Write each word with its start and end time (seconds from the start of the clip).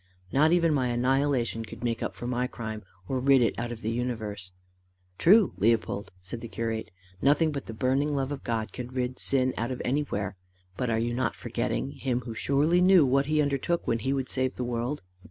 Not 0.31 0.51
even 0.51 0.73
my 0.73 0.87
annihilation 0.87 1.63
could 1.63 1.83
make 1.83 2.01
up 2.01 2.15
for 2.15 2.25
my 2.25 2.47
crime, 2.47 2.81
or 3.07 3.19
rid 3.19 3.39
it 3.43 3.53
out 3.59 3.71
of 3.71 3.83
the 3.83 3.91
universe." 3.91 4.51
"True, 5.19 5.53
Leopold!" 5.59 6.09
said 6.23 6.41
the 6.41 6.47
curate. 6.47 6.89
"Nothing 7.21 7.51
but 7.51 7.67
the 7.67 7.73
burning 7.75 8.15
love 8.15 8.31
of 8.31 8.43
God 8.43 8.73
can 8.73 8.87
rid 8.87 9.19
sin 9.19 9.53
out 9.57 9.69
of 9.69 9.79
anywhere. 9.85 10.37
But 10.75 10.89
are 10.89 10.97
you 10.97 11.13
not 11.13 11.35
forgetting 11.35 11.91
him 11.91 12.21
who 12.21 12.33
surely 12.33 12.81
knew 12.81 13.05
what 13.05 13.27
he 13.27 13.43
undertook 13.43 13.85
when 13.85 13.99
he 13.99 14.11
would 14.11 14.27
save 14.27 14.55
the 14.55 14.63
world? 14.63 15.03